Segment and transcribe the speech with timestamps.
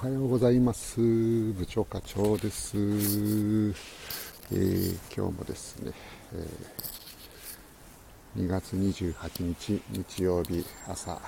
[0.00, 1.00] おはようございます。
[1.00, 5.90] 部長課長です、えー、今日もですね、
[6.32, 11.20] えー、2月28日日曜日朝、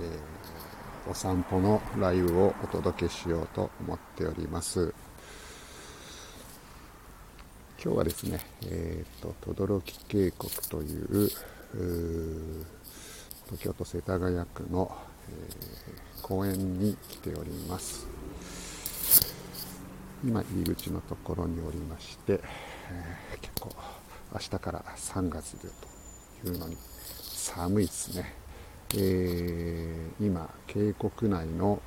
[0.00, 4.94] えー、お散歩のライブをお届けしようと思っております。
[7.84, 11.28] 今日はですね、えーと、轟渓谷という
[13.44, 14.96] 東京都世田谷区の、
[16.22, 18.06] 公園に来ております。
[20.24, 22.40] 今入り口のところにおりまして、
[23.40, 23.70] 結構
[24.32, 25.68] 明日から3月で
[26.42, 26.76] というのに
[27.20, 28.34] 寒いですね、
[28.96, 31.80] えー、今渓谷内の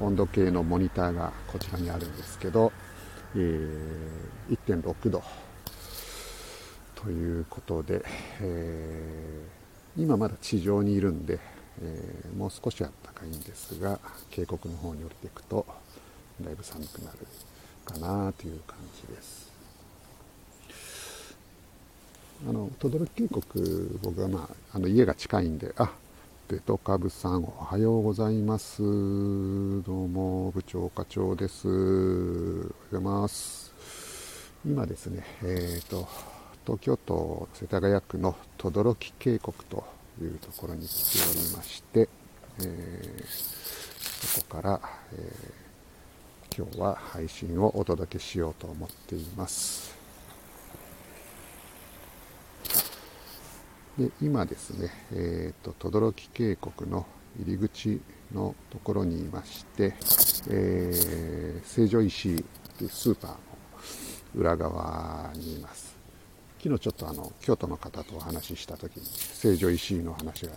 [0.00, 2.72] 温度計のモニターがこちらにあるんですけど、
[3.34, 5.22] えー、1.6度。
[6.94, 8.04] ということで、
[8.40, 11.40] えー、今まだ地上にいるんで、
[11.80, 13.98] えー、もう少しあったかいんですが
[14.30, 15.64] 渓谷の方に降りていくと
[16.40, 17.18] だいぶ寒くなる
[17.84, 18.76] かなという感
[19.08, 19.50] じです。
[22.48, 25.92] あの轟渓谷僕はまああの家が近いんであ
[26.48, 28.82] ベトカブさんおはようございます。
[28.82, 31.68] どうも部長課長です。
[31.68, 33.72] おはようございます。
[34.64, 36.08] 今ですねえっ、ー、と
[36.64, 42.08] 東京都世田谷区の轟渓谷というところに来ておりまして、
[42.60, 44.80] えー、そこから、
[45.12, 45.62] えー
[46.54, 49.96] 今日は配信をお届けしようと思っています。
[53.98, 57.06] で今ですね、えーと、轟渓谷の
[57.40, 58.02] 入り口
[58.34, 59.94] のところにいまして、
[60.50, 62.44] えー、成城石井
[62.76, 63.36] というスーパーの
[64.34, 65.71] 裏側にいます。
[66.62, 70.52] 昨日ちょっとあの京都の方とお話しした時に成城石井の話が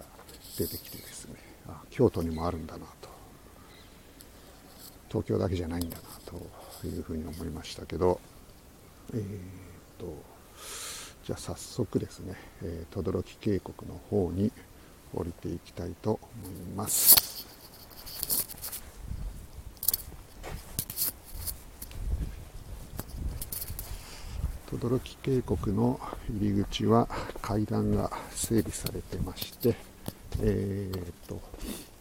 [0.56, 1.36] 出てきてですね
[1.67, 3.09] あ京都にもあるんだなと
[5.09, 8.20] 東京だけじゃないんだなというふうに思いましたけど、
[9.16, 10.15] えーと、
[11.26, 14.52] じゃあ早速ですね、えー、轟渓谷の方に
[15.15, 17.24] 降りていきたいと思います。
[24.89, 27.07] 轟渓谷の入り口は
[27.41, 29.75] 階段が整備されてまして、
[30.41, 31.41] えーと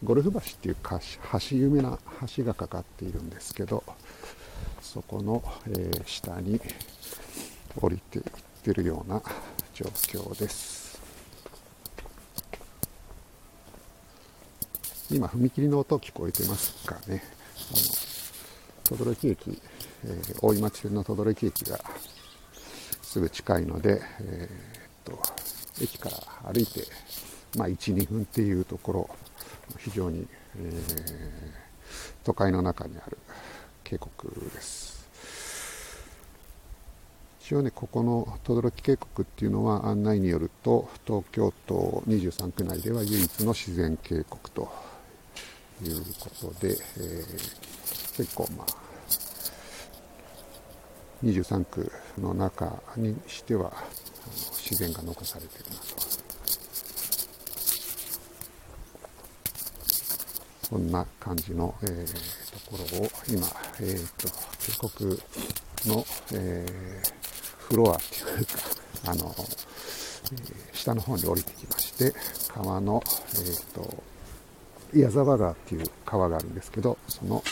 [0.05, 1.99] ゴルフ橋っていう橋有名な
[2.37, 3.83] 橋がかかっているんですけど
[4.83, 6.61] そこの、えー、下に
[7.81, 8.25] 降りていっ
[8.63, 9.23] てるような
[9.73, 10.85] 状況です。
[15.11, 17.23] 今踏切の音聞こえてますかね。
[18.85, 19.61] 轟駅、
[20.05, 21.79] えー、大井町線の轟駅が
[23.15, 25.23] すぐ近いので、えー、っと
[25.81, 26.81] 駅から歩いて、
[27.57, 29.11] まあ、12分っていうところ
[29.79, 30.27] 非常に、
[30.59, 30.73] えー、
[32.25, 33.17] 都会の中にある
[33.85, 34.11] 渓谷
[34.51, 35.07] です。
[37.41, 44.73] 一応ねここの轟渓谷っていうのは案内によると東京都23区内では唯一の自然渓谷と
[45.85, 48.84] いうことで、えー、結構まあ
[51.25, 51.91] 23区
[52.21, 53.73] の中にしては
[54.53, 56.05] 自然が残されているなと。
[60.65, 62.07] そんな感じの、えー、
[62.53, 63.47] ところを今、
[63.81, 67.09] えーと、渓谷の、えー、
[67.59, 68.53] フロアっていうか
[69.07, 72.13] あの、えー、下の方に降りてきまして
[72.49, 74.03] 川の、えーと、
[74.95, 77.45] 矢沢川っていう川があるんですけどその、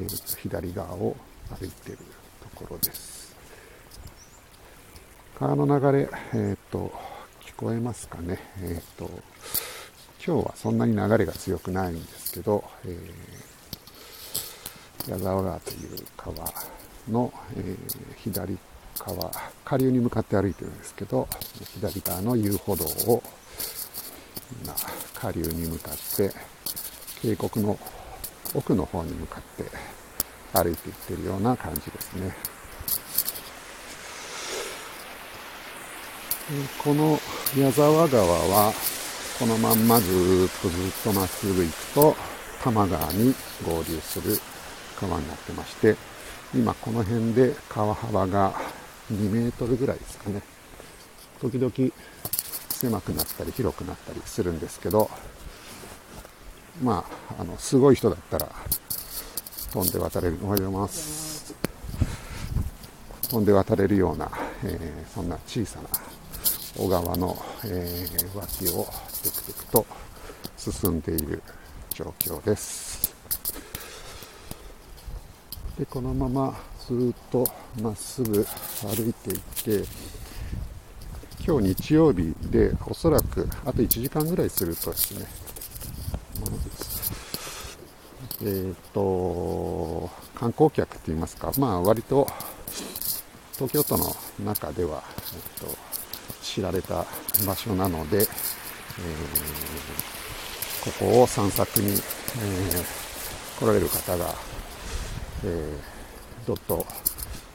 [0.00, 1.16] えーと、左側を
[1.60, 1.98] 歩いている。
[2.56, 3.36] ころです。
[5.38, 6.90] 川の流れ、えー、と
[7.44, 9.10] 聞こえますかね、えー、と
[10.24, 16.34] 今日はそんなに流れが強くないんですけど、えー、矢沢川という川
[17.10, 17.76] の、えー、
[18.16, 18.58] 左
[18.98, 19.30] 側、
[19.64, 21.28] 下流に向かって歩いてるんですけど、
[21.74, 23.22] 左側の遊歩道を
[24.64, 24.74] 今、
[25.14, 26.32] 下流に向かって、
[27.20, 27.78] 渓谷の
[28.54, 29.64] 奥の方に向かって
[30.62, 32.56] 歩いていってるような感じですね。
[36.82, 37.18] この
[37.58, 38.72] 矢沢川は
[39.38, 42.16] このまんまずっとずっとまっすぐ行くと
[42.62, 43.34] 多摩川に
[43.66, 44.38] 合流する
[44.98, 45.96] 川になってまして
[46.54, 48.54] 今この辺で川幅が
[49.12, 50.40] 2メートルぐらいですかね
[51.40, 51.72] 時々
[52.70, 55.10] 狭くなったり広くなったりするんですけど
[56.82, 57.04] ま
[57.38, 58.48] ああのすごい人だったら
[59.72, 61.54] 飛んで渡れるおはようございます
[63.28, 64.30] 飛んで渡れるような、
[64.64, 65.88] えー、そんな小さな
[66.76, 68.86] 小川の、えー、脇を
[69.22, 69.86] テクテクと
[70.56, 71.42] 進んでいる
[71.90, 73.14] 状況です。
[75.78, 76.54] で、このまま
[76.86, 77.46] ずっと
[77.80, 78.44] まっすぐ
[78.82, 79.88] 歩いていって、
[81.46, 85.26] 今日日曜日でおそらくあと1時間ぐらいするとですね、
[88.42, 92.28] えっ、と、観光客って言いますか、まあ割と
[93.54, 95.02] 東京都の中では、
[95.60, 95.74] えっ、と、
[96.42, 97.06] 知られた
[97.46, 98.26] 場所なので、えー、
[100.84, 102.00] ここを散策に、えー、
[103.58, 104.34] 来られる方が、
[105.44, 106.86] えー、どっと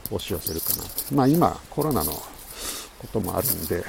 [0.05, 0.83] 押し寄せるかな。
[1.15, 3.83] まあ今、コロナのこともあるんで、えー、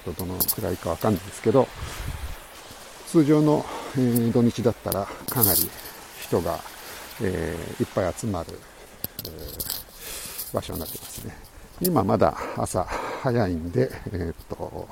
[0.00, 1.66] ちょっとどのくらいかわかんないですけど、
[3.10, 3.64] 通常の、
[3.96, 5.60] えー、土日だったらかなり
[6.20, 6.58] 人が、
[7.22, 8.50] えー、いっぱい集まる、
[9.24, 11.34] えー、場所になってますね。
[11.80, 14.88] 今まだ朝早いんで、えっと、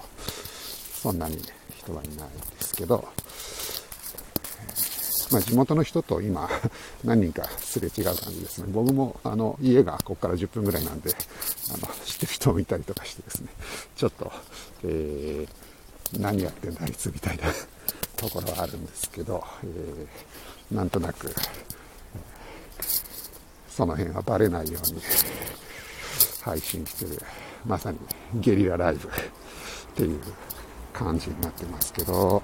[0.94, 1.36] そんなに
[1.76, 2.28] 人はいない
[2.58, 3.06] ですけど、
[5.30, 6.48] まあ、地元の人と今、
[7.04, 8.68] 何人かすれ違う感じですね。
[8.68, 11.14] 僕も、あの、家がここから10分ぐらいなんで、
[11.68, 13.48] あの、知ってる人もいたりとかしてですね、
[13.94, 14.32] ちょっと、
[14.84, 17.44] えー、何やってんだあいつみたいな
[18.16, 21.32] ところはあるんですけど、えー、なんとなく、
[23.68, 25.00] その辺はバレないように
[26.42, 27.20] 配信してる、
[27.66, 27.98] まさに
[28.34, 29.12] ゲリラライブっ
[29.94, 30.20] ていう
[30.92, 32.42] 感じになってますけど、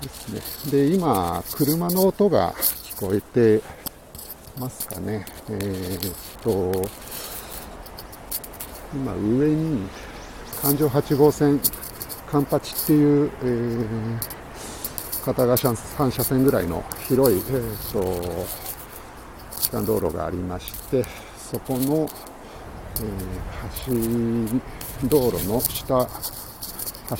[0.00, 0.70] ですね。
[0.70, 3.62] で、今、車の音が聞こえて
[4.58, 5.26] ますかね。
[5.48, 6.88] えー、っと、
[8.94, 9.88] 今上に
[10.60, 11.60] 環状8号線
[12.30, 14.39] カンパチっていう、えー、
[15.24, 18.46] 片側3車線ぐらいの広い、えー、っと、
[19.60, 21.04] 機関道路がありまして、
[21.36, 22.08] そこの、
[22.96, 24.50] えー、
[25.02, 26.08] 橋、道路の下、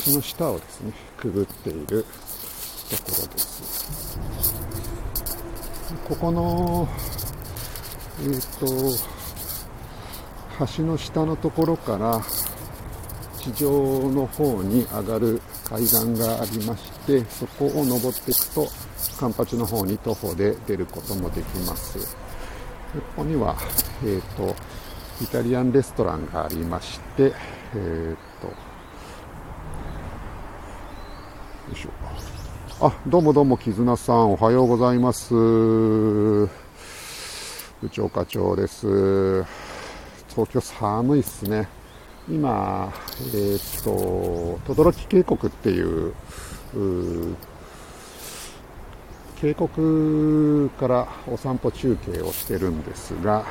[0.04, 2.06] 橋の下をですね、くぐっている
[2.90, 4.18] ところです。
[6.08, 6.88] ここの、
[8.22, 12.22] えっ、ー、と、橋の下のところから
[13.38, 13.70] 地上
[14.10, 18.68] の方に上がる階段がありまして、そこを登っていくと、
[19.18, 22.16] カンパチの方に徒歩で出ることもできます。
[22.92, 23.56] ここには、
[24.02, 24.54] えっ、ー、と、
[25.22, 28.54] イタリアンレストランがありまして、えっ、ー、と、よ
[31.72, 31.90] いしょ。
[32.82, 35.34] あ、どうもどうも、絆さん、おはようございます。
[35.34, 36.48] 部
[37.90, 39.42] 長課長です。
[40.28, 41.68] 東京寒いっすね。
[42.28, 46.14] 今、えー、っと、轟渓谷ってい、う
[49.40, 53.44] 渓谷からお散歩中継をしてるんですが、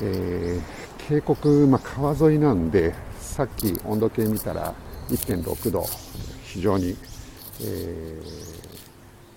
[0.00, 4.74] えー、渓谷、まあ、川沿いなんで、さっき温度計見たら
[5.08, 5.84] 1.6度、
[6.44, 6.96] 非常に
[7.60, 8.24] えー、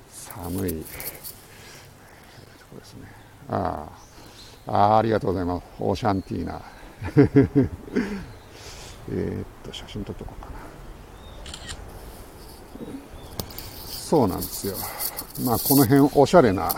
[0.10, 3.07] 寒いとこですね。
[3.50, 3.89] あ
[4.68, 5.63] あ、ありがとうございます。
[5.80, 6.62] オーシャンティーナ。
[9.12, 10.50] えっと、写真撮っとこうか
[14.12, 14.75] そうなんですよ。
[15.46, 16.69] まあ、この辺おしゃれな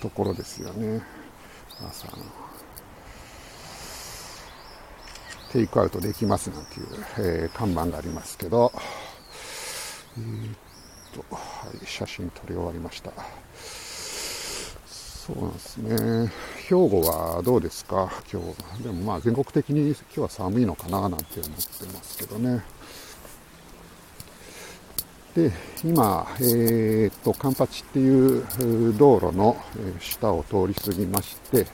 [0.00, 1.02] ところですよね。
[1.86, 2.24] 朝の。
[5.52, 6.86] テイクアウトできますなんていう、
[7.18, 8.72] えー、看板がありますけど、
[10.16, 10.56] えー、っ
[11.28, 13.10] と、はい、写真撮り終わりました。
[14.86, 16.32] そうなんですね。
[16.68, 18.10] 兵庫はどうですか？
[18.32, 18.40] 今
[18.78, 18.82] 日。
[18.82, 21.52] でもまあ全国的に今日は寒いのかななんて思って
[21.92, 22.64] ますけどね。
[25.36, 25.52] で、
[25.84, 28.42] 今、えー、っと、カンパチっていう
[28.96, 29.54] 道路の
[30.00, 31.66] 下を通り過ぎまして、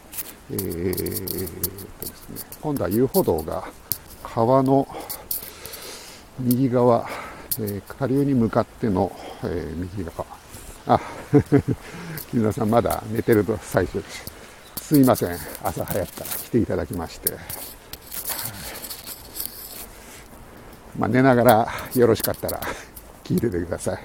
[0.50, 3.62] えー、っとですね、今度は遊歩道が
[4.24, 4.88] 川の
[6.40, 7.08] 右側、
[7.60, 9.12] えー、下流に向かっての、
[9.44, 10.26] えー、右側。
[10.88, 11.00] あ、
[12.32, 14.24] 木村さんまだ寝てる最中です。
[14.82, 15.38] すいません。
[15.62, 17.30] 朝早くから来ていただきまして。
[20.98, 22.60] まあ、寝ながらよろしかったら
[23.24, 23.98] 聞いててください。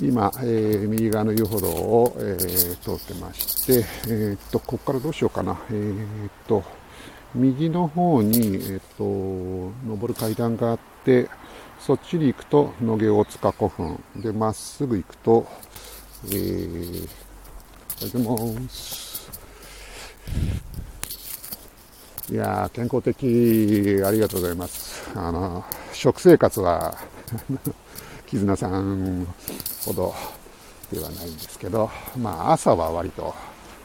[0.00, 5.58] 今、えー、右側の遊歩道を、えー、通ってまして、えー、っと、ここからどうしようかな。
[5.70, 6.62] えー、っと、
[7.34, 9.02] 右の方に、えっ、と、
[9.86, 11.28] 登る階段があって、
[11.80, 14.02] そっちに行くと野毛大塚古墳。
[14.16, 15.46] で、まっすぐ行くと、
[16.26, 17.08] えー、
[18.00, 19.30] おはようございます。
[22.30, 23.24] いや、健康的、
[24.04, 25.10] ありがとうございます。
[25.14, 26.94] あの、食生活は
[28.28, 29.26] 絆さん
[29.86, 30.14] ほど
[30.92, 33.34] ではないんですけど、まあ、朝は割と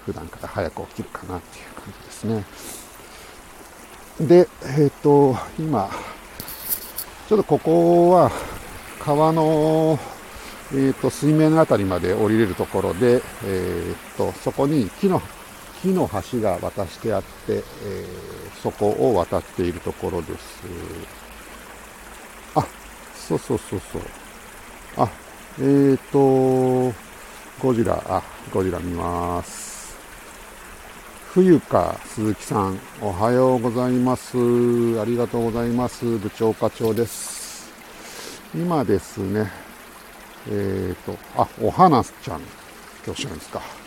[0.05, 2.45] 普段から早く起きるかなっていう感じですね。
[4.19, 5.89] で、えっ、ー、と、今、
[7.29, 8.29] ちょっとここは
[8.99, 9.97] 川の、
[10.73, 15.21] えーと、水面のあたりまで降りれるところで、えーと、そこに木の
[15.83, 18.05] 木の橋が渡してあって、え、
[18.63, 20.63] そこを渡っているところです。
[22.55, 22.65] あ、
[23.13, 24.01] そうそうそうそう。
[24.95, 25.09] あ、
[25.59, 26.95] えっ、ー、と、
[27.61, 29.97] ゴジラ、あ、ゴジラ見ます。
[31.33, 34.37] 冬か鈴木さん、おはようございます。
[34.97, 36.05] ありがとうございます。
[36.05, 37.69] 部長課長です。
[38.55, 39.51] 今ですね、
[40.47, 42.41] えっ、ー、と、あ、お花ちゃん、
[43.05, 43.82] 今日ですか。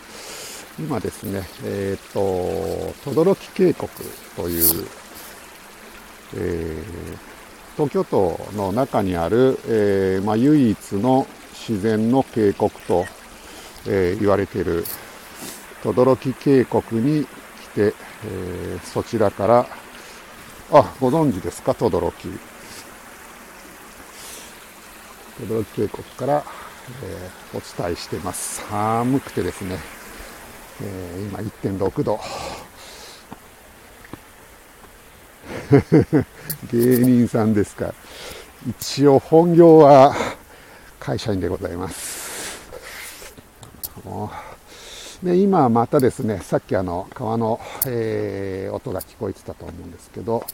[0.79, 3.89] 今ですね、えっ、ー、と、轟渓谷
[4.35, 4.87] という、
[6.35, 13.05] えー、東京都の中にある、えー、まあ、唯一の自然の渓谷と、
[13.87, 14.85] えー、言われている
[15.81, 17.27] 轟渓谷に来
[17.73, 17.93] て、
[18.25, 19.67] えー、そちらから、
[20.71, 21.89] あ、ご存知ですか、轟。
[25.39, 26.43] 轟渓谷から、
[27.03, 28.61] えー、お伝えしてます。
[28.69, 29.96] 寒くてですね、
[30.81, 32.19] えー、今1.6度。
[36.71, 37.93] 芸人さんですか。
[38.67, 40.13] 一応本業は
[40.99, 42.17] 会社員でございます。
[45.23, 50.45] で今またですね、さっきあの川の、えー、音が聞こえてたと思うんですけど、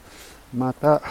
[0.56, 1.02] また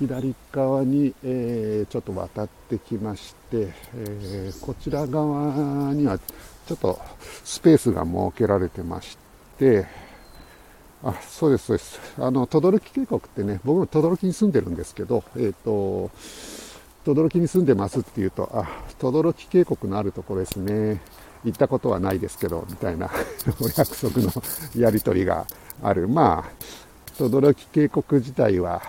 [0.00, 6.98] 左側に、えー、ちょっと渡ってきまして、えー、こちら側にはちょっと
[7.44, 9.18] スペースが設けられてまし
[9.58, 9.86] て、
[11.02, 12.00] あ、そうです、そうです。
[12.18, 16.10] あの、轟渓谷ってね、僕も轟に住んでるんですけど、えっ、ー、と、
[17.04, 21.00] 轟に住んでますって言うと、あ、轟渓谷のあるところですね。
[21.44, 23.10] 行ったことはないですけど、みたいな
[23.60, 24.30] お約束の
[24.76, 25.46] やりとりが
[25.82, 26.08] ある。
[26.08, 26.50] まあ、
[27.18, 28.82] 轟渓谷自体は、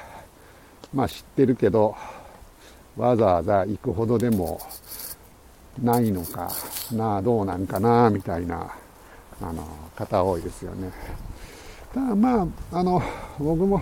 [0.94, 1.96] まあ知ってるけど、
[2.98, 4.60] わざわざ行くほどでも
[5.82, 6.52] ないのか
[6.92, 8.76] な、どうなんかな、みたいな、
[9.42, 10.92] あの、方多いですよね。
[11.94, 13.02] ただまあ、あの、
[13.40, 13.82] 僕も、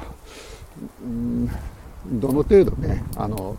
[1.03, 1.47] うん、
[2.11, 3.57] どの程度ね、あの、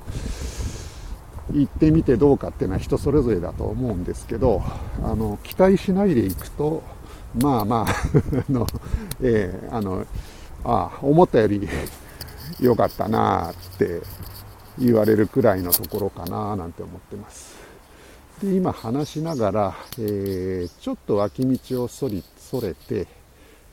[1.53, 4.63] 行ってみてどうかっていうのは人それぞれだと思うんですけど、
[5.03, 6.83] あの、期待しないでいくと、
[7.41, 7.91] まあまあ
[8.49, 8.67] あの、
[9.21, 10.07] えー、あの、
[10.65, 11.69] ああ、思ったより
[12.59, 14.01] 良かったなって
[14.79, 17.59] 言われるくらいのところかななんて思ってます。
[18.43, 23.07] で今話しながら、えー、ちょっと脇道をそりそれて、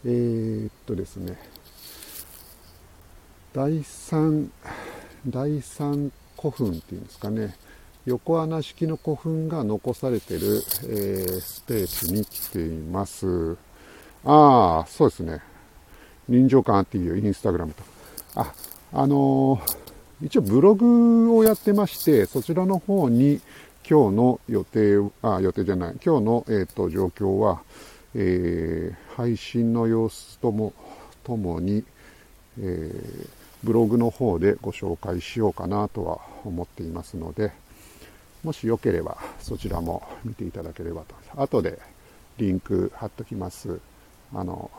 [0.06, 1.38] えー、っとですね、
[3.54, 4.52] 第三、
[5.26, 7.56] 第三古墳っていうんですかね、
[8.06, 13.56] 横穴式の古墳が残されてる、えー、スペースに来ています。
[14.26, 15.42] ああ、そうですね。
[16.28, 17.97] 臨場感あっていいよ、インスタグラムと。
[18.38, 18.54] あ、
[18.94, 23.42] あのー、一応ブログをやってまして、そちらの方に、
[23.90, 27.62] 今日の予定、あ、予定じゃない、今日の、えっ、ー、と、状況は、
[28.16, 30.74] えー、配信の様子とも、
[31.24, 31.84] ともに、
[32.60, 33.30] えー、
[33.64, 37.52] ブログの方でご紹介しようかなとは思っていますので、
[38.44, 41.42] もしよければそちらも見ていただければと。
[41.42, 41.80] 後で
[42.38, 43.80] リンク貼っときます。
[44.34, 44.70] あの、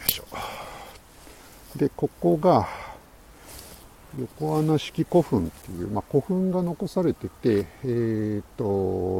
[0.00, 0.24] よいしょ。
[1.82, 2.68] で、ここが、
[4.16, 8.64] 横穴式古墳っていう、まあ、古墳が残されてて、えーと、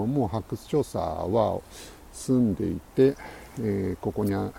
[0.06, 1.60] もう発掘調査は
[2.12, 3.16] 済んでいて、
[3.58, 4.52] えー、ここにあ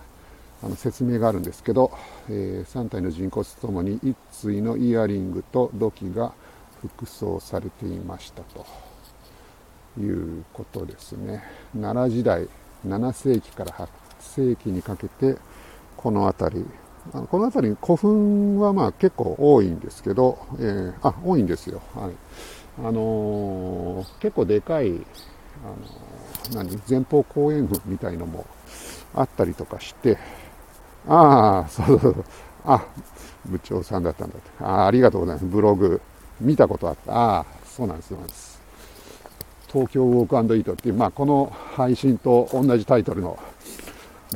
[0.64, 1.92] の説明があるんですけど、
[2.28, 6.34] えー、3体の人骨とともに一対のイヤリングと土器が
[6.82, 8.66] 副葬されていましたと。
[9.96, 11.44] いうことですね。
[11.80, 12.50] 奈良時代
[12.86, 13.88] 7世紀から8
[14.20, 15.38] 世紀にかけて
[15.96, 16.66] この辺り
[17.12, 21.82] あのこの辺り古墳はまあ結構多いんですけど、えー、あ、多いんですよ。
[21.94, 22.14] はい。
[22.80, 28.46] あのー、結構でかい、あのー、何、前方後円墳みたいのも
[29.14, 30.18] あったりとかして、
[31.08, 32.26] ああ、そうそうそう、
[32.66, 32.86] あ、
[33.46, 34.50] 部長さんだったんだって。
[34.64, 35.46] ああありがとうございます。
[35.46, 36.02] ブログ、
[36.40, 37.14] 見たことあった。
[37.14, 38.62] ああ、そうなんです、そうなんです。
[39.68, 43.38] 東京ウォークイートっていう、まあ、この配信と同じタイトルの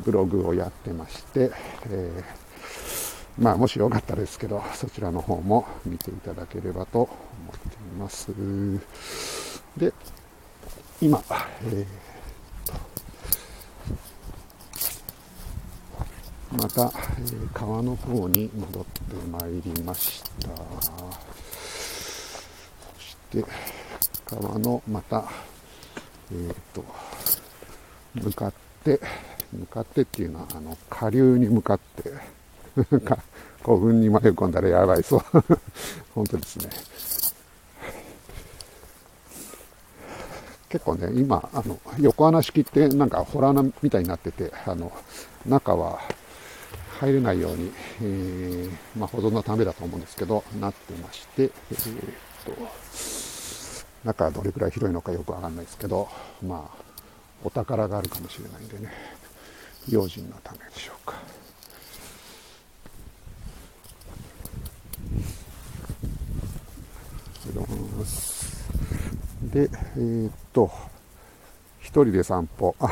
[0.03, 1.51] ブログをやってまして、
[1.89, 2.46] えー
[3.39, 7.09] まあ、もしよかったですけど、そちらの方も見ていただければと思
[7.55, 8.31] っています。
[9.77, 9.93] で、
[10.99, 11.23] 今、
[11.65, 20.49] えー、また、えー、川の方に戻ってまいりました。
[22.95, 23.45] そして、
[24.25, 25.23] 川のまた、
[26.31, 26.83] えっ、と、
[28.15, 28.53] 向かっ
[28.83, 28.99] て、
[29.53, 32.36] 向かってっていうのは、あの、下流に向かって、
[33.63, 35.21] 古墳に迷い込んだらやばいそう。
[36.13, 36.69] 本当ですね。
[40.69, 44.91] 結構ね、今、あの、横穴式ってなんかホラー穴みたいになってて、あの、
[45.45, 45.99] 中は
[46.99, 52.13] 入れないように、えー、まあ、保存のためだと思うんですけど、なってまして、えー、っ
[52.45, 52.51] と、
[54.03, 56.09] 中はどれくらい広いのかよくわかんないですけど、
[56.45, 56.83] まあ、
[57.43, 58.91] お宝があるかもしれないんでね、
[59.89, 61.15] 用心のためでしょうか。
[69.43, 70.71] で、えー、っと、
[71.79, 72.75] 一人で散歩。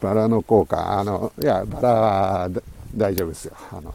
[0.00, 2.50] バラの効果、あの、いや、バラは
[2.94, 3.56] 大丈夫ですよ。
[3.72, 3.94] あの、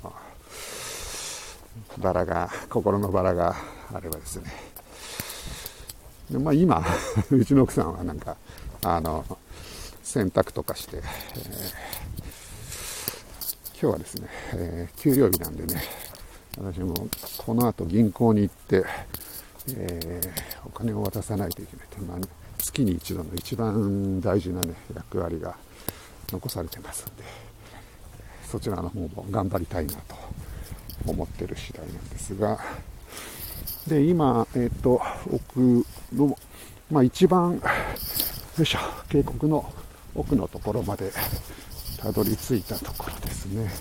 [2.00, 3.56] バラが、心のバラが
[3.94, 4.52] あればですね。
[6.40, 6.84] まあ今、
[7.30, 8.38] うちの奥さんはなんか、
[8.84, 9.26] あの、
[10.04, 11.04] 洗濯とかして、えー、
[13.80, 15.84] 今日はですね、えー、給料日なんでね、
[16.58, 16.94] 私も
[17.38, 18.84] この後銀行に行って、
[19.76, 22.18] えー、お金を渡さないといけないと、まあ、
[22.58, 25.56] 月に一度の一番大事なね、役割が
[26.32, 27.24] 残されてますんで、
[28.46, 30.16] そちらの方も頑張りたいなと
[31.08, 32.60] 思ってる次第なんですが、
[33.88, 36.38] で、今、えっ、ー、と、奥の、
[36.92, 37.62] まあ一番、よ
[38.64, 38.80] いしょ、
[39.10, 39.74] 渓谷の
[40.14, 41.12] 奥のところまで
[41.98, 43.72] たどり着いたところですね。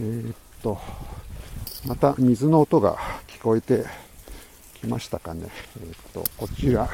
[0.00, 0.78] えー、と、
[1.86, 2.96] また水の音が
[3.28, 3.84] 聞こえて
[4.74, 5.46] きましたかね。
[5.80, 6.88] えー、っと、こちら、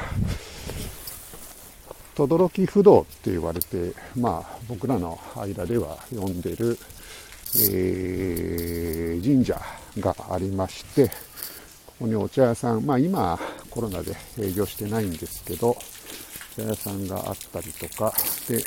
[2.15, 6.77] 轟不動って言われて、まあ、僕らの間では呼んでる、
[7.71, 9.59] えー、神社
[9.97, 11.13] がありまして、こ
[12.01, 13.39] こにお茶屋さん、まあ今
[13.71, 15.75] コロナで営業してないんですけど、お
[16.55, 18.13] 茶屋さんがあったりとか、
[18.47, 18.57] で、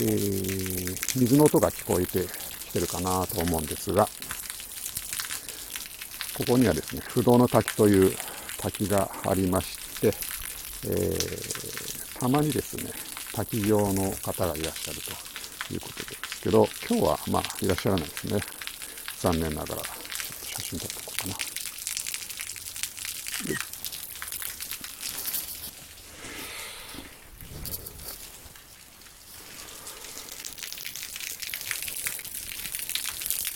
[0.00, 2.26] えー、水の音が聞こえて
[2.66, 4.08] きてるかなと思うんですが、
[6.36, 8.14] ここにはですね、不動の滝という
[8.58, 10.08] 滝がありまして、
[10.86, 12.90] えー、たまにですね、
[13.32, 18.40] 滝行の方がいらっしゃるということですけど、今日はまあいらっしゃらないですね。
[19.18, 21.34] 残念ながら、ちょっと写真撮っておこうかな。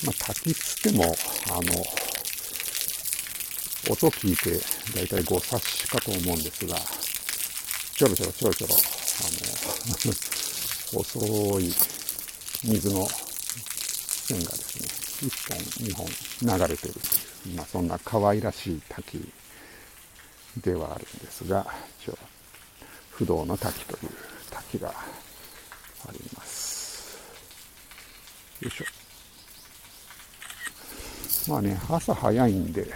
[0.06, 2.09] まあ、滝つっても、あの、
[3.88, 4.60] 音聞いて
[4.94, 6.76] 大体5察しかと思うんですが、
[7.96, 8.78] ちょろちょろちょろちょろ、あ
[10.06, 10.14] の、
[11.04, 11.74] 細い
[12.64, 19.32] 水の線がですね、1本、2本流れてるという、まあそんな可愛らしい滝
[20.58, 21.66] ではあるんですが、
[22.02, 22.18] 一応、
[23.10, 24.10] 不動の滝という
[24.50, 27.18] 滝があります。
[28.60, 28.84] よいしょ。
[31.50, 32.86] まあね、朝早いんで、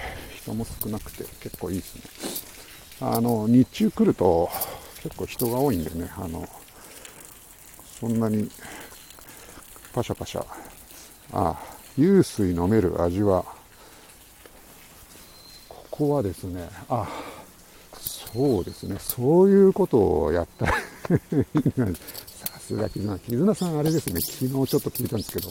[0.44, 2.02] 人も少なくて結構いいですね。
[3.00, 4.50] あの、日中来ると
[5.02, 6.46] 結構人が多いんでね、あの、
[7.98, 8.50] そんなに
[9.94, 10.40] パシャパシャ、
[11.32, 11.58] ああ、
[11.98, 13.44] 湧水飲める味は、
[15.68, 17.08] ここはですね、ああ、
[17.96, 20.72] そうですね、そういうことをやったら
[22.28, 25.48] さすが絆、絆さんあれですね、昨日ちょっと聞いたんですけど、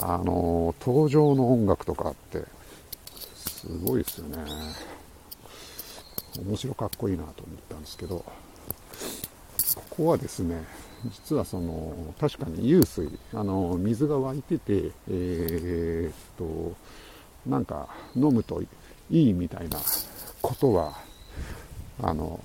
[0.00, 2.42] あの、登場の音楽とかあって、
[3.64, 4.44] すごいですよね。
[6.38, 8.24] 面白かっこいいなと思ったんですけど、
[9.74, 10.62] ここはですね、
[11.04, 16.76] 実はその、確かに湧水、あの、水が湧いてて、えー、っと、
[17.48, 18.62] なんか飲むと
[19.10, 19.78] いいみたいな
[20.42, 20.98] ことは、
[22.02, 22.44] あの、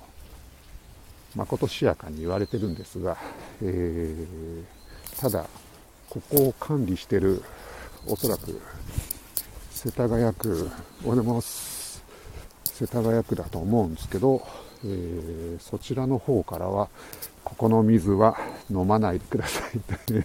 [1.34, 3.18] まことしやかに言われてるんですが、
[3.62, 5.46] えー、ただ、
[6.08, 7.42] ここを管理してる、
[8.06, 8.58] おそらく、
[9.82, 10.70] 世田谷区、
[11.06, 14.46] 俺も世田谷区だと思うんですけど、
[14.84, 16.90] えー、そちらの方からは、
[17.42, 18.36] ここの水は
[18.68, 20.24] 飲まないでくださいという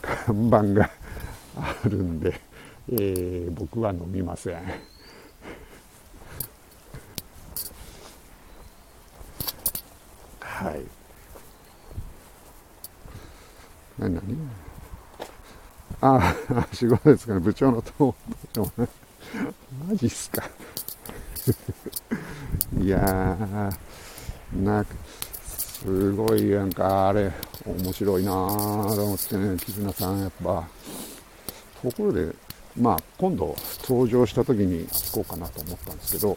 [0.00, 0.88] 看板が
[1.56, 2.40] あるんで、
[2.92, 4.54] えー、僕は飲みません。
[10.38, 10.80] はい。
[13.98, 14.65] 何何？
[16.00, 17.40] ああ、仕事ですかね。
[17.40, 18.14] 部長のと、
[19.88, 20.42] マジっすか。
[22.78, 24.94] いやー、なんか、
[25.42, 27.32] すごいなんかあれ、
[27.64, 30.68] 面白いなーと思ってね、絆さんやっぱ。
[31.82, 32.34] ところで、
[32.78, 36.36] まあ今度登場した時に聞こうかなと思ったんですけど、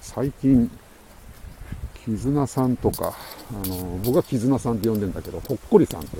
[0.00, 0.70] 最近、
[2.04, 3.14] 絆さんとか、
[3.52, 6.16] あの、僕は絆さんって呼んでんだけど、ほっこりさんって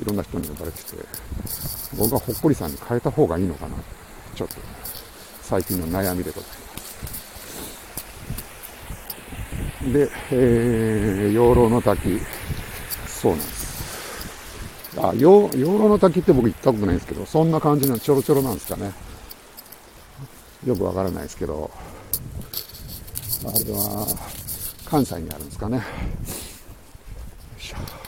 [0.00, 0.96] いろんな人に呼ばれてて、
[1.96, 3.76] 僕はほっこりさんに変えた方がいいのかな。
[4.34, 4.54] ちょっと、
[5.42, 6.62] 最近の悩みでございます。
[9.92, 12.20] で、えー、養老の滝、
[13.06, 14.98] そうなんです。
[14.98, 18.92] あ、養養老の滝って僕行ったことないんですけど、そんな感じのちょろちょろなんですかね。
[20.66, 21.70] よくわからないですけど、
[23.44, 24.06] あれは、
[24.88, 25.78] 関西にあるんですかね。
[25.78, 25.82] よ
[27.58, 28.01] いしょ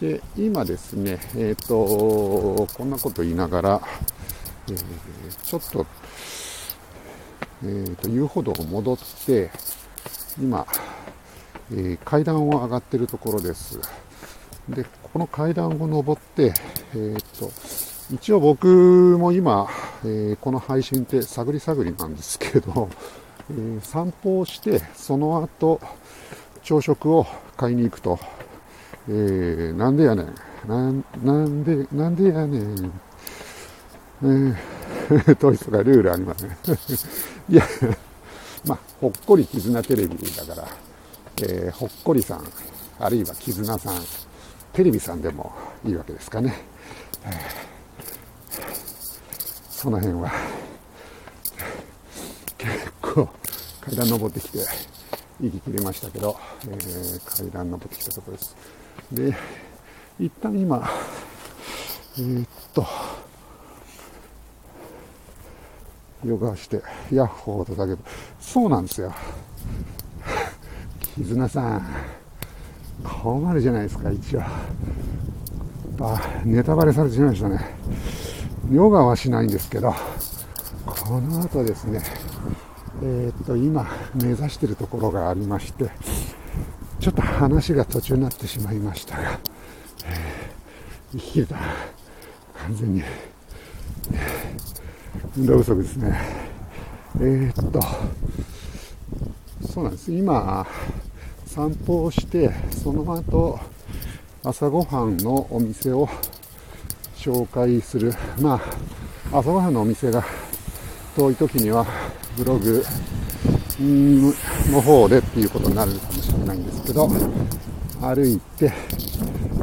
[0.00, 3.82] で、今ですね、えっ、ー、と、こんなこと言いながら、
[4.70, 5.86] えー、ちょっと、
[7.62, 9.50] えっ、ー、と、遊歩道を戻って、
[10.40, 10.66] 今、
[11.74, 13.78] え、階段を上がってるところです。
[14.70, 16.54] で、この階段を登って、
[16.94, 17.52] えっ、と、
[18.10, 18.66] 一応僕
[19.18, 19.68] も今、
[20.04, 22.88] えこの配信って探り探りなんですけど、
[23.50, 25.78] え散歩をして、その後、
[26.62, 27.26] 朝食を
[27.58, 28.18] 買いに行くと
[29.12, 30.34] えー、なんでやねん。
[30.68, 32.92] なん、なんで、なんでやねん。
[34.22, 36.56] えー、というとかルールありますね。
[37.50, 37.66] いや、
[38.64, 40.68] まあ、ほっこり絆テレビだから、
[41.42, 42.44] えー、ほっこりさん、
[43.00, 44.00] あるいは絆さん、
[44.74, 45.52] テレビさんでも
[45.84, 46.54] いいわけですかね。
[47.24, 47.32] えー、
[49.70, 50.30] その辺は、
[52.58, 53.28] 結構
[53.80, 54.58] 階段登ってきて、
[55.40, 56.36] 行き切れましたけど、
[56.68, 58.54] えー、階段登ってきたところです。
[59.12, 59.34] で、
[60.18, 60.88] 一旦今、
[62.18, 62.86] え、っと、
[66.24, 66.82] ヨガして、
[67.12, 67.98] ヤッホーとだけど、
[68.40, 69.12] そうなんですよ。
[71.16, 71.86] 絆さん、
[73.02, 74.42] 困るじゃないですか、一応。
[76.00, 77.74] あ、ネタバレされてしまいましたね。
[78.70, 79.94] ヨガはしないんですけど、
[80.86, 82.02] この後ですね、
[83.02, 85.90] えー、っと、今、目指してるところがありまして、
[87.40, 89.40] 話が途中になってしまいましたが、
[90.04, 91.56] えー、生き切れた。
[91.56, 96.20] 完全に、えー、運動不足ですね。
[97.18, 97.80] えー、っと、
[99.66, 100.12] そうなんです。
[100.12, 100.66] 今、
[101.46, 102.50] 散歩をして、
[102.82, 103.58] その後、
[104.42, 106.06] 朝ごはんのお店を
[107.16, 108.12] 紹介する。
[108.38, 108.60] ま
[109.32, 110.22] あ、朝ごはんのお店が
[111.16, 111.86] 遠い時には
[112.36, 112.84] ブログ
[113.80, 117.08] の方でっていうことになるかもしれないんですけど、
[118.00, 118.72] 歩いて、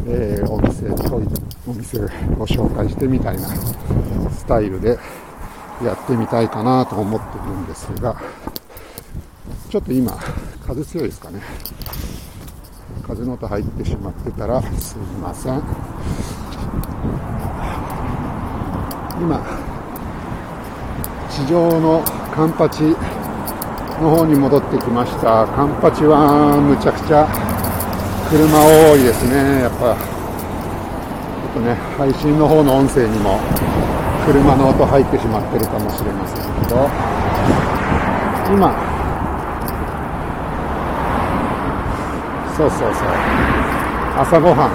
[0.07, 0.87] えー、お店、
[1.67, 2.07] お店を
[2.47, 3.49] 紹介してみたいな
[4.31, 4.97] スタイルで
[5.83, 8.15] やってみたいかなと思ってるんですが、
[9.69, 10.17] ちょっと今、
[10.65, 11.41] 風強いですかね。
[13.05, 15.61] 風の音入ってしまってたらすいません。
[19.19, 19.45] 今、
[21.29, 22.01] 地上の
[22.33, 22.95] カンパチ
[24.01, 25.45] の方に戻ってきました。
[25.47, 27.25] カンパチはむちゃくちゃ
[28.29, 29.62] 車多いですね。
[29.62, 33.39] やっぱ、ちょっとね、配信の方の音声にも
[34.25, 36.89] 車の音入ってしまってるかもしれませんけど、
[38.53, 38.69] 今、
[42.55, 43.07] そうそうそう、
[44.19, 44.71] 朝ごはん。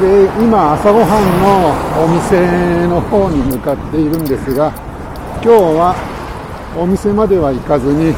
[0.00, 4.72] で、今、朝ごはんのお店の方に向かっているんですが、
[5.42, 6.07] 今日は
[6.78, 8.14] お店までは行かずに、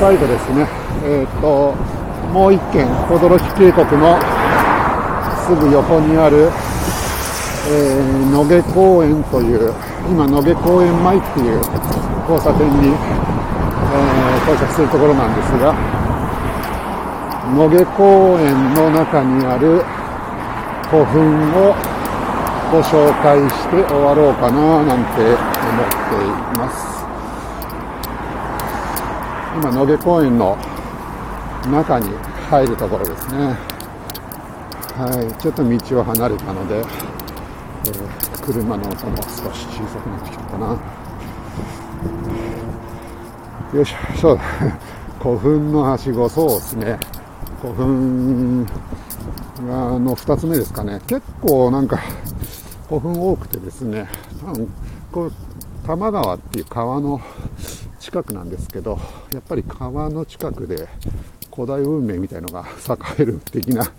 [0.00, 0.66] 最後ですね、
[1.06, 1.72] えっ、ー、と、
[2.34, 4.18] もう一軒、轟渓谷の
[5.46, 6.50] すぐ横にある、
[7.70, 9.72] えー、野毛公園という、
[10.10, 11.62] 今野毛公園前っていう
[12.26, 15.72] 交差点に、えー、到着するところなんですが、
[17.54, 19.84] 野毛公園の中にある
[20.90, 21.22] 古墳
[21.54, 21.76] を
[22.72, 25.36] ご紹介して終わろうかななんて思っ
[26.10, 26.91] ています。
[29.62, 30.58] 今、野毛公園の
[31.70, 32.08] 中に
[32.50, 33.56] 入るところですね。
[34.96, 40.66] はい、ちょっと道を離れたので、えー、車の音も少し小さくなってきたかな。
[43.72, 44.42] よいしょ、そうだ。
[45.22, 46.98] 古墳のはしご、そうですね。
[47.60, 48.70] 古墳が
[50.00, 51.00] の2つ目ですかね。
[51.06, 52.00] 結構なんか
[52.88, 54.08] 古墳多くてですね、
[54.44, 54.68] 多分
[55.12, 55.32] こう
[55.84, 57.20] 多摩川っていう川の
[58.12, 58.98] 近くなんですけど、
[59.32, 60.86] やっぱり川の近くで
[61.50, 62.66] 古代文明みたいのが
[63.18, 63.90] 栄える的な、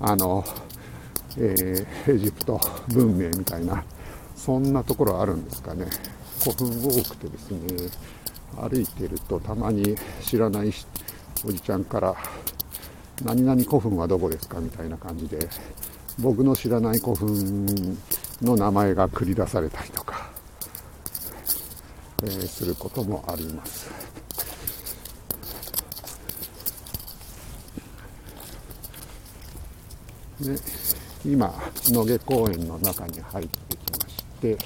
[0.00, 0.44] あの、
[1.36, 3.84] えー、エジプト文明みたいな、
[4.34, 5.86] そんなところあるんですかね。
[6.42, 7.58] 古墳多くてですね、
[8.56, 10.74] 歩いてるとたまに知らない
[11.46, 12.16] おじちゃんから、
[13.24, 15.48] 何々古墳はどこですかみたいな感じで、
[16.18, 17.96] 僕の知らない古墳
[18.42, 20.29] の名前が繰り出されたりとか、
[22.22, 23.90] えー、することもあります。
[30.40, 30.56] で
[31.24, 31.52] 今
[31.88, 34.58] 野毛公園の中に入ってきまして、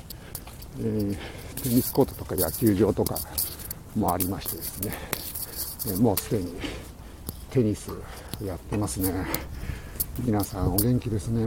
[0.79, 1.17] えー、
[1.61, 3.19] テニスコートとか野球場とか
[3.97, 4.93] もありましてですね、
[5.93, 6.53] えもうすでに
[7.51, 7.91] テニス
[8.45, 9.13] やってますね。
[10.21, 11.45] 皆さんお元気ですね。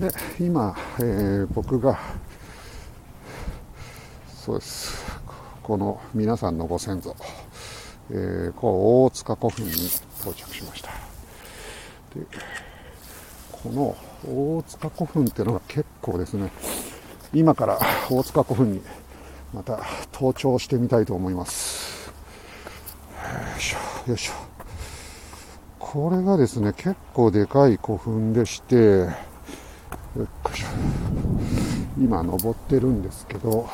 [0.00, 1.98] で、今、えー、僕が、
[4.40, 5.04] そうです、
[5.62, 7.14] この皆さんのご先祖、
[8.10, 9.72] えー、こう大塚古墳に
[10.20, 10.88] 到着しました。
[12.18, 12.26] で
[13.52, 13.94] この
[14.26, 16.50] 大塚古墳っていうのが結構ですね、
[17.34, 18.80] 今から大塚古墳に
[19.52, 22.10] また登頂してみたいと思います。
[22.10, 22.12] よ
[23.58, 24.32] いしょ、よいしょ。
[25.78, 30.66] これがですね、結構でかい古墳でして、よいしょ。
[31.98, 33.68] 今登ってるんですけど、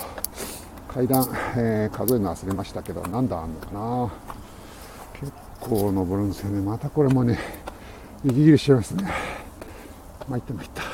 [0.97, 1.29] 階段、
[1.59, 4.11] えー、数えるの忘れましたけど、何段あんのかな
[5.21, 5.31] 結
[5.61, 6.63] 構登るんですよね。
[6.63, 7.39] またこれもね、
[8.25, 9.13] 息切れしちゃいますね。
[10.27, 10.83] 参った参った。
[10.83, 10.89] よ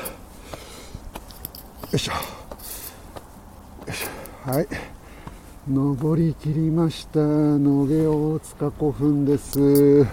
[1.93, 2.12] いしょ。
[2.15, 2.19] よ
[3.87, 4.51] いしょ。
[4.51, 4.67] はい。
[5.71, 7.21] 登りきりました。
[7.21, 10.05] 野毛大塚古墳です。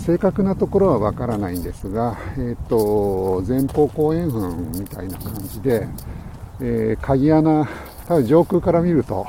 [0.00, 5.88] 正確なところはわからないんですが、えっ、ー、と、前方後円墳みたいな感じで、
[6.60, 7.68] えー、鍵穴、
[8.08, 9.26] 多分上空から見ると、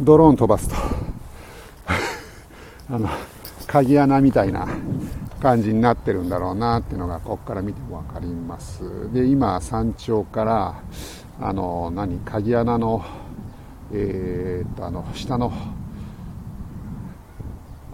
[0.00, 0.74] ドローン飛ばすと、
[2.94, 3.08] あの、
[3.66, 4.66] 鍵穴みたいな
[5.40, 8.82] 感じになってるんだろうなっていうのが、ここから見ても分かります。
[9.12, 10.74] で、今、山頂から、
[11.42, 13.04] あの、何、鍵穴の、
[13.92, 15.52] えー、っと、あの、下の、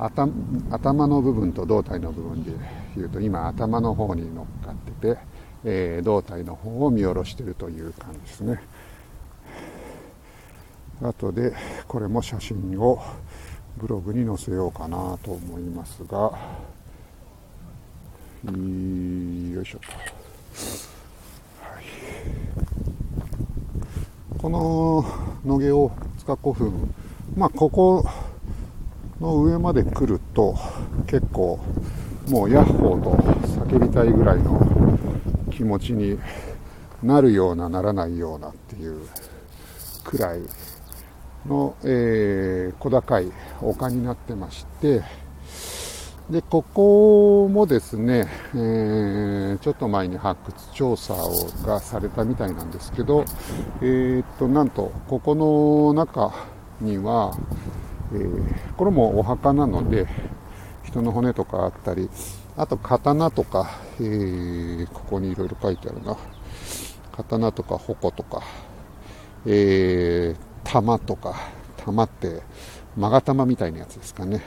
[0.01, 2.53] 頭の部分と胴体の部分で
[2.97, 5.19] 言うと、今、頭の方に乗っかってて、
[5.63, 8.63] えー、胴体の方を見下ろしているという感じですね。
[11.03, 11.53] 後で、
[11.87, 13.03] これも写真を
[13.77, 16.33] ブログに載せようかなと思いますが、
[18.45, 19.89] よいしょと。
[21.63, 21.85] はい、
[24.39, 25.05] この
[25.45, 26.95] 野毛を塚古墳、
[27.37, 28.07] まあ、ここ
[29.21, 30.57] の上まで来ると
[31.07, 31.59] 結構
[32.29, 33.11] もうヤッホーと
[33.67, 34.99] 叫びたいぐらいの
[35.51, 36.19] 気持ちに
[37.03, 39.07] なるようなならないようなっていう
[40.05, 40.41] くらい
[41.47, 43.31] の、えー、小高い
[43.61, 45.03] 丘になってまして、
[46.31, 53.25] で、ここもですね、えー、ちょっと前に発掘調査をがされたみたいなんですけど、
[53.81, 56.33] えー、っと、なんと、ここの中
[56.81, 57.37] には、
[58.13, 60.07] えー、これもお墓なので、
[60.85, 62.11] 人の骨とかあったり、
[62.57, 63.71] あと刀とか、
[64.01, 66.17] えー、ここにいろいろ書いてあるな。
[67.13, 68.43] 刀とか矛とか、
[69.47, 71.35] えー、玉とか、
[71.77, 72.43] 玉って、
[72.99, 74.43] 勾玉みたいなやつですかね。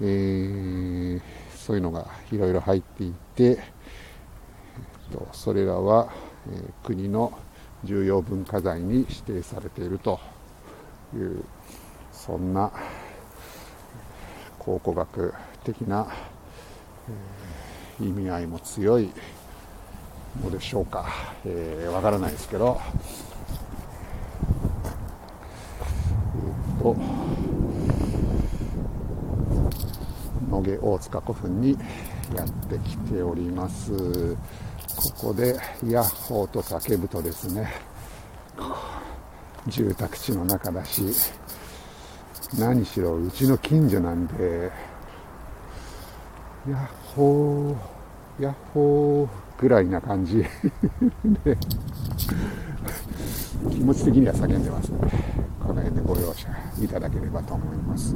[0.00, 1.20] えー、
[1.56, 3.58] そういうのがいろいろ入っていて、えっ
[5.12, 6.08] と、それらは、
[6.52, 7.32] え、国の
[7.84, 10.20] 重要文化財に指定されていると
[11.14, 11.44] いう、
[12.24, 12.72] そんな
[14.58, 16.06] 考古学的な、
[18.00, 19.10] えー、意味合いも強い
[20.42, 21.04] のでしょうか。
[21.44, 22.80] えー、わからないですけど、
[26.80, 26.96] と
[30.50, 31.78] 野毛大塚古墳に
[32.34, 34.34] やってきております。
[34.96, 37.70] ここでヤッホーと叫ぶとですね。
[39.66, 41.02] 住宅地の中だし
[42.58, 44.70] 何しろうちの近所なんで。
[46.68, 50.38] ヤッホーヤッホーぐらいな感じ。
[50.38, 50.48] で
[53.70, 54.88] 気持ち的には叫んでます。
[54.90, 54.98] ね
[55.60, 56.48] この辺でご容赦
[56.82, 58.14] いただければと思います。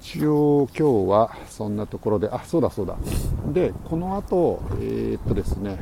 [0.00, 2.96] 一応今日はそんなところで、あ、そうだそうだ。
[3.52, 5.78] で、この後、えー、っとですね、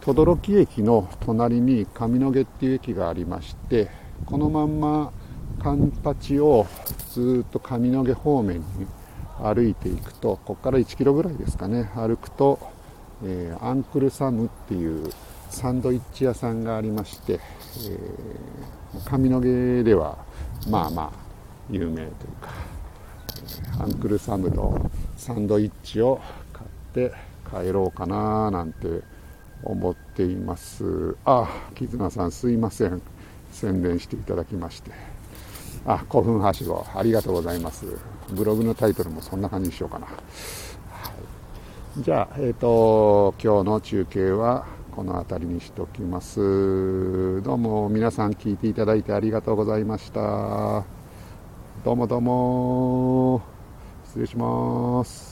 [0.00, 3.90] 等々力駅の隣に上野毛っていう駅がありまして、
[4.26, 5.12] このまんま
[5.60, 6.66] カンパチを
[7.12, 8.64] ずっと上野毛方面に
[9.42, 12.58] 歩いていくと、ここから1キロぐらいですかね、歩くと、
[13.24, 15.10] えー、アンクルサムっていう
[15.50, 17.40] サンドイッチ屋さんがありまして、
[17.88, 20.18] えー、上野毛では
[20.68, 21.12] まあまあ
[21.70, 22.06] 有名という
[22.40, 22.50] か、
[23.80, 26.20] アンクルサムのサンドイッチを
[26.52, 27.12] 買って
[27.50, 29.02] 帰ろうかななんて
[29.64, 31.16] 思っています。
[31.24, 33.02] あ絆さんすいません。
[33.52, 35.11] 宣伝していただきまして。
[35.86, 37.86] あ古墳はしごありがとうございます
[38.30, 40.12] ブログのタイトルもそんな感じにしようかな、は
[41.98, 47.42] い、じゃあえっ、ー、と今日の中継はこの辺りにしておきます。
[47.42, 50.84] どうも皆さん聞いていただいてありがとうございました。
[51.82, 53.40] どうもどうも。
[54.04, 55.31] 失礼します。